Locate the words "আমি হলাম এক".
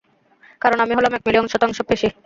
0.79-1.21